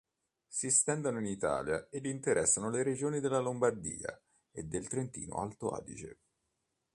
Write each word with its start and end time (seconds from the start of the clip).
Si 0.47 0.65
estendono 0.65 1.19
in 1.19 1.27
Italia 1.27 1.87
ed 1.91 2.07
interessano 2.07 2.71
le 2.71 2.81
regioni 2.81 3.19
della 3.19 3.37
Lombardia 3.37 4.19
e 4.49 4.63
del 4.63 4.87
Trentino-Alto 4.87 5.69
Adige. 5.73 6.17